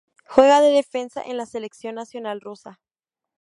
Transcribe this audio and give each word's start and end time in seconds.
Juega 0.25 0.61
de 0.61 0.71
defensa 0.71 1.21
en 1.21 1.37
la 1.37 1.45
selección 1.45 1.93
nacional 1.93 2.41
rusa. 2.41 2.79